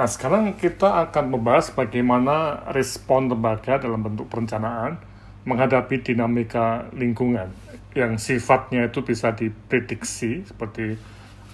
[0.00, 4.96] Nah, sekarang kita akan membahas bagaimana respon lembaga dalam bentuk perencanaan
[5.44, 7.52] menghadapi dinamika lingkungan
[7.92, 10.96] yang sifatnya itu bisa diprediksi seperti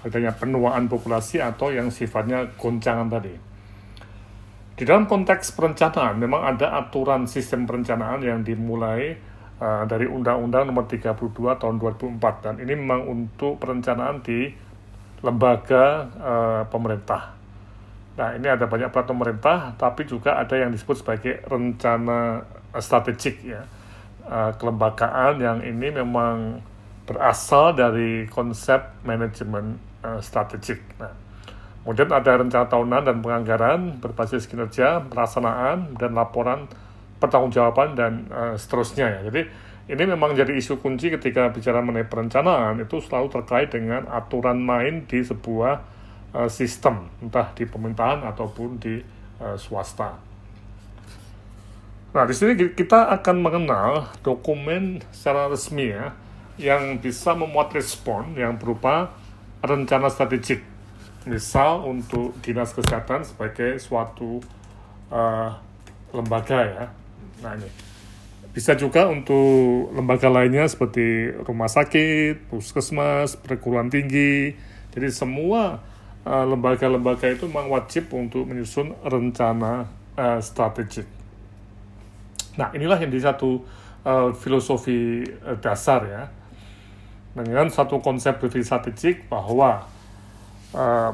[0.07, 3.35] adanya penuaan populasi atau yang sifatnya goncangan tadi.
[4.79, 9.19] Di dalam konteks perencanaan memang ada aturan sistem perencanaan yang dimulai
[9.59, 14.55] uh, dari Undang-Undang Nomor 32 Tahun 2004 dan ini memang untuk perencanaan di
[15.27, 17.36] lembaga uh, pemerintah.
[18.17, 22.49] Nah, ini ada banyak peraturan pemerintah, tapi juga ada yang disebut sebagai rencana
[22.81, 23.69] strategik ya.
[24.27, 26.59] Uh, kelembagaan yang ini memang
[27.07, 30.81] berasal dari konsep manajemen uh, strategik.
[30.99, 31.13] Nah,
[31.85, 36.67] kemudian ada rencana tahunan dan penganggaran berbasis kinerja, pelaksanaan, dan laporan
[37.17, 38.29] pertanggungjawaban dan
[38.61, 39.21] seterusnya ya.
[39.33, 39.49] Jadi
[39.87, 45.07] ini memang jadi isu kunci ketika bicara mengenai perencanaan itu selalu terkait dengan aturan main
[45.07, 45.96] di sebuah
[46.35, 49.01] uh, sistem, entah di pemerintahan ataupun di
[49.39, 50.19] uh, swasta.
[52.17, 56.17] Nah, di sini kita akan mengenal dokumen secara resmi ya,
[56.57, 59.13] yang bisa memuat respon yang berupa
[59.61, 60.65] rencana strategik.
[61.29, 64.41] Misal untuk dinas kesehatan sebagai suatu
[65.13, 65.51] uh,
[66.15, 66.85] lembaga ya.
[67.43, 67.69] Nah ini
[68.55, 74.57] bisa juga untuk lembaga lainnya seperti rumah sakit, puskesmas, perguruan tinggi.
[74.97, 75.96] Jadi semua Eh,
[76.27, 79.87] lembaga-lembaga uh, itu memang wajib untuk menyusun rencana
[80.19, 81.07] uh, strategik.
[82.59, 83.63] Nah, inilah yang di satu
[84.03, 86.23] uh, filosofi uh, dasar ya.
[87.37, 89.87] Dengan satu konsep berpikir strategik bahwa
[90.75, 91.13] uh,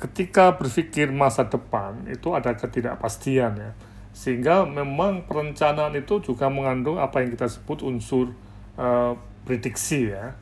[0.00, 3.70] ketika berpikir masa depan itu ada ketidakpastian ya.
[4.16, 8.32] Sehingga memang perencanaan itu juga mengandung apa yang kita sebut unsur
[8.80, 9.12] uh,
[9.44, 10.38] prediksi ya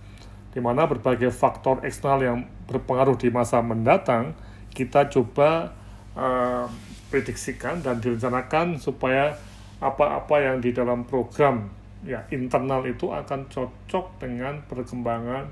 [0.53, 4.37] di mana berbagai faktor eksternal yang berpengaruh di masa mendatang
[4.73, 5.73] kita coba
[6.17, 6.69] uh,
[7.13, 9.37] prediksikan dan direncanakan supaya
[9.81, 11.69] apa-apa yang di dalam program
[12.03, 15.45] ya internal itu akan cocok dengan perkembangan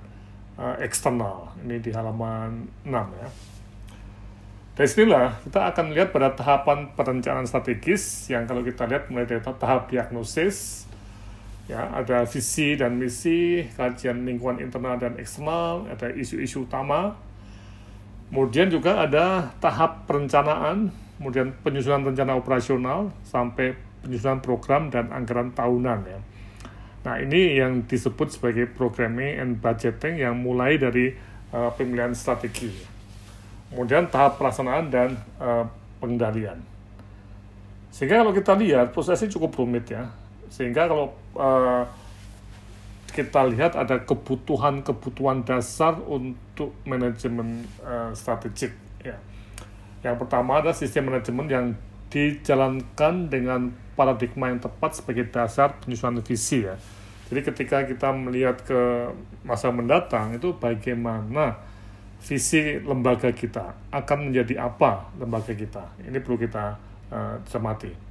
[0.58, 1.52] uh, eksternal.
[1.62, 3.28] Ini di halaman 6 ya.
[4.80, 9.42] Dari sinilah kita akan melihat pada tahapan perencanaan strategis yang kalau kita lihat mulai dari
[9.44, 10.88] tahap diagnosis,
[11.70, 17.14] ya ada visi dan misi kajian lingkungan internal dan eksternal ada isu-isu utama.
[18.30, 26.00] Kemudian juga ada tahap perencanaan kemudian penyusunan rencana operasional sampai penyusunan program dan anggaran tahunan
[26.10, 26.20] ya.
[27.06, 31.14] Nah ini yang disebut sebagai programming and budgeting yang mulai dari
[31.54, 32.72] uh, pemilihan strategi.
[33.70, 35.64] Kemudian tahap pelaksanaan dan uh,
[36.02, 36.58] pengendalian.
[37.94, 40.10] Sehingga kalau kita lihat prosesnya cukup rumit ya
[40.50, 41.86] sehingga kalau uh,
[43.10, 49.18] kita lihat ada kebutuhan-kebutuhan dasar untuk manajemen uh, strategik ya.
[50.02, 51.66] Yang pertama ada sistem manajemen yang
[52.10, 56.74] dijalankan dengan paradigma yang tepat sebagai dasar penyusunan visi ya.
[57.30, 59.10] Jadi ketika kita melihat ke
[59.46, 61.54] masa mendatang itu bagaimana
[62.18, 65.94] visi lembaga kita akan menjadi apa lembaga kita.
[66.02, 66.74] Ini perlu kita
[67.14, 68.09] uh, cermati.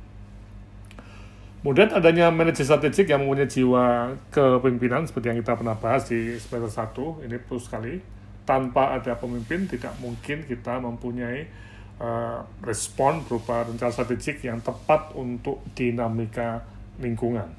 [1.60, 6.72] Kemudian adanya manajer strategik yang mempunyai jiwa kepemimpinan seperti yang kita pernah bahas di semester
[7.20, 8.00] 1, ini plus sekali.
[8.48, 11.52] Tanpa ada pemimpin tidak mungkin kita mempunyai
[12.00, 16.64] uh, respon berupa rencana strategik yang tepat untuk dinamika
[16.96, 17.52] lingkungan.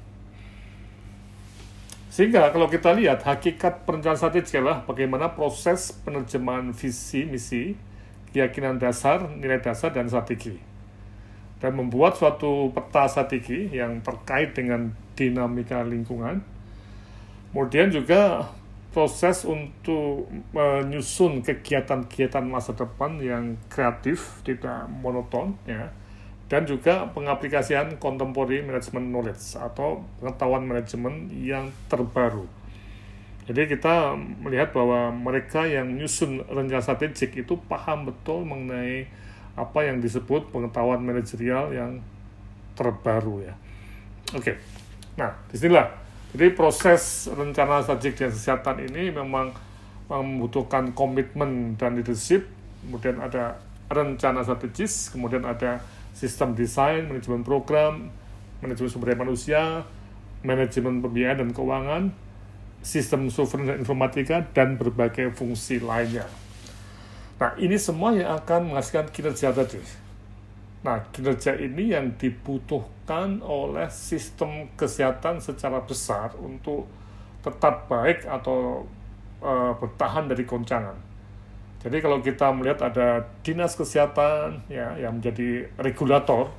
[2.09, 7.77] Sehingga kalau kita lihat hakikat perencanaan strategik adalah bagaimana proses penerjemahan visi, misi,
[8.33, 10.70] keyakinan dasar, nilai dasar, dan strategi
[11.61, 16.41] dan membuat suatu peta strategi yang terkait dengan dinamika lingkungan.
[17.53, 18.49] Kemudian juga
[18.91, 25.93] proses untuk menyusun kegiatan-kegiatan masa depan yang kreatif, tidak monoton, ya,
[26.51, 32.43] dan juga pengaplikasian contemporary management knowledge atau pengetahuan manajemen yang terbaru.
[33.47, 39.07] Jadi kita melihat bahwa mereka yang menyusun rencana strategik itu paham betul mengenai
[39.55, 41.99] apa yang disebut pengetahuan manajerial yang
[42.75, 43.53] terbaru ya.
[44.31, 44.55] Oke,
[45.19, 45.91] nah di sinilah
[46.31, 49.51] jadi proses rencana strategik dan kesehatan ini memang
[50.07, 52.47] membutuhkan komitmen dan leadership,
[52.83, 53.59] kemudian ada
[53.91, 55.83] rencana strategis, kemudian ada
[56.15, 58.07] sistem desain, manajemen program,
[58.63, 59.61] manajemen sumber daya manusia,
[60.43, 62.03] manajemen pembiayaan dan keuangan,
[62.79, 66.27] sistem sovereign dan informatika, dan berbagai fungsi lainnya.
[67.41, 69.81] Nah, ini semua yang akan menghasilkan kinerja tadi.
[70.85, 76.85] Nah, kinerja ini yang dibutuhkan oleh sistem kesehatan secara besar untuk
[77.41, 78.85] tetap baik atau
[79.41, 80.93] uh, bertahan dari goncangan.
[81.81, 86.53] Jadi kalau kita melihat ada dinas kesehatan ya yang menjadi regulator,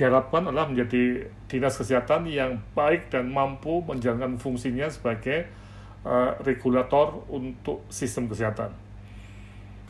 [0.00, 5.52] diharapkan adalah menjadi dinas kesehatan yang baik dan mampu menjalankan fungsinya sebagai
[6.08, 8.83] uh, regulator untuk sistem kesehatan.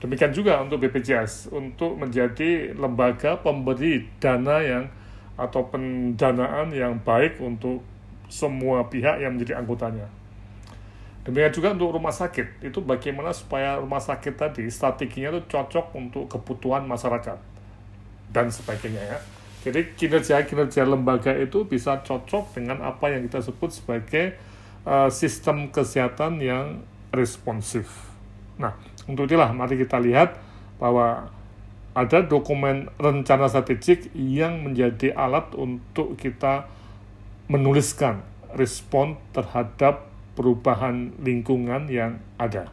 [0.04, 4.84] Demikian juga untuk BPJS untuk menjadi lembaga pemberi dana yang
[5.40, 7.80] atau pendanaan yang baik untuk
[8.28, 10.04] semua pihak yang menjadi anggotanya.
[11.24, 16.28] Demikian juga untuk rumah sakit, itu bagaimana supaya rumah sakit tadi strateginya itu cocok untuk
[16.28, 17.40] kebutuhan masyarakat
[18.28, 19.18] dan sebagainya ya.
[19.64, 24.36] Jadi kinerja-kinerja lembaga itu bisa cocok dengan apa yang kita sebut sebagai
[24.84, 27.88] uh, sistem kesehatan yang responsif.
[28.60, 30.36] Nah, untuk itulah mari kita lihat
[30.80, 31.28] bahwa
[31.94, 36.66] ada dokumen rencana strategik yang menjadi alat untuk kita
[37.46, 38.24] menuliskan
[38.56, 42.66] respon terhadap perubahan lingkungan yang ada.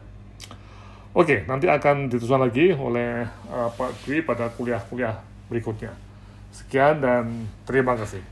[1.12, 5.92] Oke, nanti akan dituliskan lagi oleh uh, Pak Dwi pada kuliah-kuliah berikutnya.
[6.50, 8.24] Sekian dan terima kasih.